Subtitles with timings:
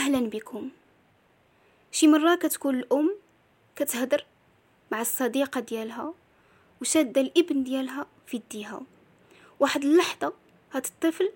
[0.00, 0.70] أهلا بكم.
[1.92, 3.16] شي مرة كتكون الأم
[3.76, 4.24] كتهدر
[4.92, 6.14] مع الصديقة ديالها
[6.80, 8.80] وشادة الإبن ديالها في يديها.
[9.60, 10.32] واحد اللحظة
[10.72, 11.32] هاد الطفل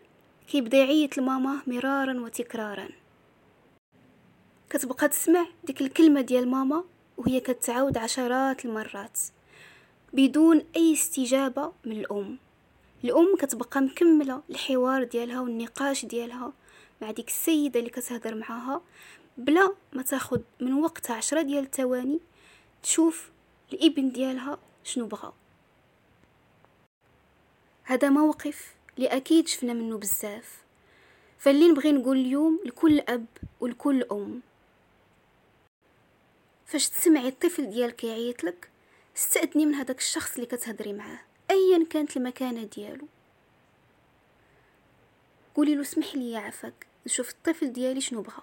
[0.48, 2.88] كيبدا يعيط لماماه مرارا وتكرارا.
[4.70, 6.84] كتبقى تسمع ديك الكلمة ديال ماما
[7.16, 9.18] وهي كتعاود عشرات المرات
[10.12, 12.38] بدون أي استجابة من الأم.
[13.04, 16.52] الأم كتبقى مكملة الحوار ديالها والنقاش ديالها
[17.02, 18.80] مع ديك السيدة اللي كتهضر معاها
[19.38, 22.20] بلا ما تاخد من وقتها عشرة ديال الثواني
[22.82, 23.30] تشوف
[23.72, 25.32] الإبن ديالها شنو بغى
[27.84, 30.64] هذا موقف اللي أكيد شفنا منه بزاف.
[31.38, 33.26] فاللي نبغي نقول اليوم لكل أب
[33.60, 34.40] ولكل أم.
[36.66, 38.70] فاش تسمعي الطفل ديالك يعيط لك
[39.16, 43.06] استأذني من هذاك الشخص اللي كتهضري معاه ايا كانت المكانة ديالو.
[45.54, 48.42] قولي له اسمح لي عافاك نشوف الطفل ديالي شنو بغى.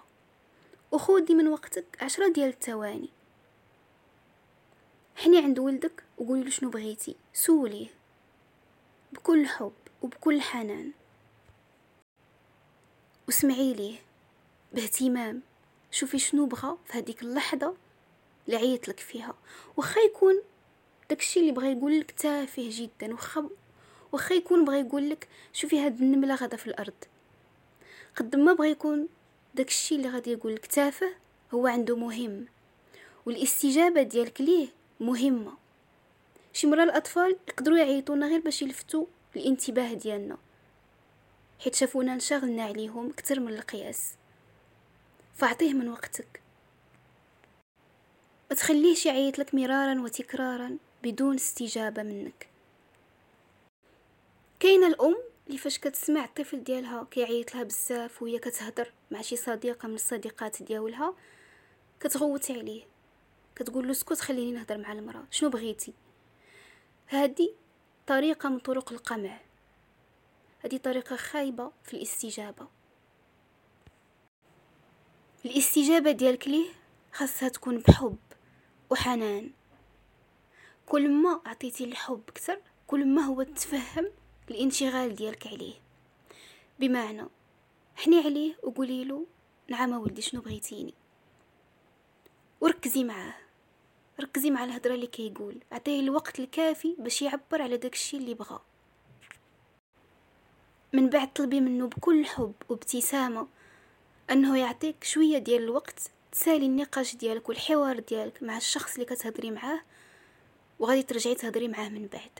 [0.92, 3.08] وخودي من وقتك عشرة ديال الثواني
[5.16, 7.88] حني عند ولدك وقولي له شنو بغيتي سوليه.
[9.12, 10.92] بكل حب وبكل حنان.
[13.26, 13.98] واسمعي ليه
[14.72, 15.42] باهتمام.
[15.90, 17.74] شوفي شنو بغى في هذيك اللحظة
[18.46, 19.34] اللي عيط لك فيها.
[19.76, 20.42] وخا يكون
[21.10, 23.48] داكشي اللي بغى يقول لك تافه جدا وخا
[24.12, 26.94] وخا يكون بغى يقول لك شوفي هاد النملة غادا في الأرض.
[28.16, 29.08] قد ما بغى يكون
[29.54, 31.14] داكشي اللي غادي يقول لك تافه
[31.54, 32.46] هو عنده مهم.
[33.26, 34.68] والاستجابة ديالك ليه
[35.00, 35.52] مهمة.
[36.52, 40.36] شي مرة الأطفال يقدروا يعيطونا غير باش يلفتوا الانتباه ديالنا.
[41.60, 44.14] حيت شافونا انشغلنا عليهم أكثر من القياس.
[45.36, 46.42] فاعطيه من وقتك.
[48.50, 52.51] ما تخليهش يعيط لك مرارا وتكرارا بدون استجابة منك.
[54.62, 59.88] كاينة الأم اللي فاش كتسمع الطفل ديالها كيعيط لها بزاف وهي كتهضر مع شي صديقة
[59.88, 61.14] من الصديقات ديالها
[62.00, 62.84] كتغوت عليه.
[63.56, 65.24] كتقول له اسكت خليني نهضر مع المرأة.
[65.30, 65.94] شنو بغيتي؟
[67.06, 67.54] هذه
[68.06, 69.40] طريقة من طرق القمع.
[70.64, 72.68] هذه طريقة خايبة في الاستجابة.
[75.44, 76.70] الاستجابة ديالك ليه
[77.12, 78.18] خاصها تكون بحب
[78.90, 79.50] وحنان.
[80.86, 85.74] كل ما عطيتي الحب أكثر كل ما هو تفهم الانشغال ديالك عليه.
[86.80, 87.24] بمعنى
[87.96, 89.26] حني عليه وقولي له
[89.68, 90.94] نعم ولدي شنو بغيتيني؟
[92.60, 93.34] وركزي معاه.
[94.20, 95.56] ركزي مع الهضرة اللي كيقول.
[95.72, 98.60] عطيه الوقت الكافي باش يعبر على داكشي اللي بغى
[100.92, 103.48] من بعد طلبي منه بكل حب وابتسامة
[104.30, 109.80] أنه يعطيك شوية ديال الوقت تسالي النقاش ديالك والحوار ديالك مع الشخص اللي كتهضري معاه
[110.78, 112.30] وغادي ترجعي تهضري معاه من بعد.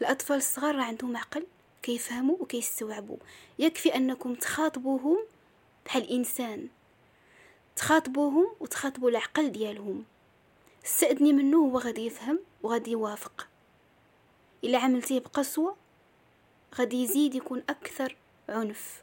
[0.00, 1.46] الأطفال الصغار عندهم عقل
[1.82, 3.16] كيفهموا وكيستوعبوا.
[3.58, 5.18] يكفي أنكم تخاطبوهم
[5.86, 6.68] بحال إنسان.
[7.76, 10.04] تخاطبوهم وتخاطبوا العقل ديالهم.
[10.84, 13.48] استأذني منه هو غادي يفهم وغادي يوافق.
[14.64, 15.76] إلا عملتيه بقسوة
[16.74, 18.16] غادي يزيد يكون أكثر
[18.48, 19.02] عنف.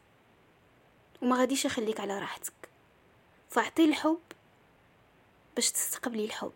[1.22, 2.52] وما غاديش يخليك على راحتك.
[3.50, 4.20] فأعطيه الحب
[5.54, 6.52] باش تستقبلي الحب.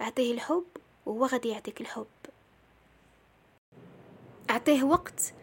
[0.00, 0.66] أعطيه الحب
[1.06, 2.06] وهو غادي يعطيك الحب.
[4.52, 5.34] أعطيه وقت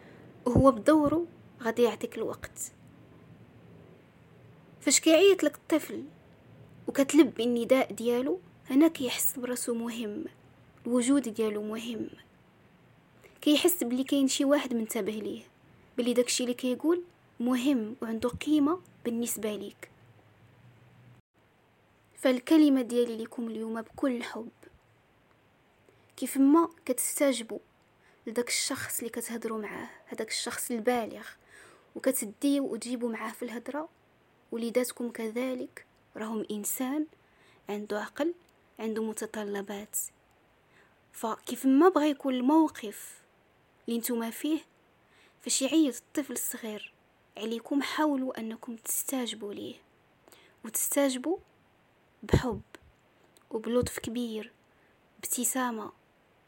[0.46, 1.26] وهو بدوره
[1.62, 2.72] غادي يعطيك الوقت.
[4.80, 6.04] فاش كيعيط لك الطفل
[6.88, 10.24] وكتلبي النداء ديالو هنا كيحس براسو مهم
[10.86, 12.10] الوجود ديالو مهم.
[13.40, 15.42] كيحس بلي كاين شي واحد منتبه ليه
[15.98, 17.02] بلي داكشي اللي كيقول
[17.40, 19.90] مهم وعنده قيمة بالنسبة ليك.
[22.16, 24.48] فالكلمة ديالي لكم اليوم بكل حب.
[26.16, 27.58] كيف ما كتستجبوا
[28.26, 31.26] لداك الشخص اللي كتهضروا معاه هداك الشخص البالغ.
[31.96, 33.88] وكتديو وتجيبوا معاه في الهضرة.
[34.52, 35.86] وليداتكم كذلك
[36.16, 37.06] راهم إنسان
[37.68, 38.34] عنده عقل
[38.78, 39.96] عنده متطلبات.
[41.12, 43.20] فكيف ما بغى يكون الموقف
[43.88, 44.60] اللي نتوما فيه
[45.40, 46.92] فاش يعيط الطفل الصغير
[47.36, 49.76] عليكم حاولوا أنكم تستاجبوا ليه.
[50.64, 51.38] وتستاجبوا
[52.22, 52.60] بحب
[53.50, 54.52] وبلطف كبير
[55.22, 55.92] بابتسامة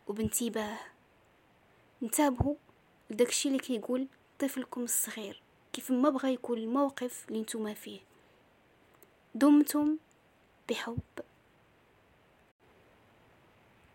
[0.06, 0.78] وبانتباه.
[2.02, 2.54] انتبهوا
[3.10, 4.06] لداكشي اللي كيقول
[4.38, 8.00] طفلكم الصغير كيف ما بغى يكون الموقف اللي نتوما فيه.
[9.34, 9.96] دمتم
[10.68, 10.98] بحب